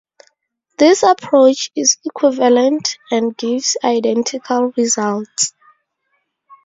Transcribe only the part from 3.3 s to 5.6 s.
gives identical results.